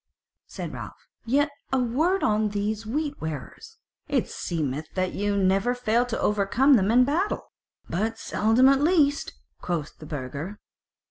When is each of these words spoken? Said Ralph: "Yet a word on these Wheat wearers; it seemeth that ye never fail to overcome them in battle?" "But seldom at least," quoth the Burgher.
Said 0.47 0.73
Ralph: 0.73 1.05
"Yet 1.27 1.51
a 1.71 1.77
word 1.77 2.23
on 2.23 2.49
these 2.49 2.87
Wheat 2.87 3.21
wearers; 3.21 3.77
it 4.07 4.27
seemeth 4.27 4.87
that 4.95 5.13
ye 5.13 5.29
never 5.37 5.75
fail 5.75 6.07
to 6.07 6.19
overcome 6.19 6.73
them 6.73 6.89
in 6.89 7.03
battle?" 7.05 7.51
"But 7.87 8.17
seldom 8.17 8.67
at 8.67 8.81
least," 8.81 9.33
quoth 9.61 9.95
the 9.99 10.07
Burgher. 10.07 10.59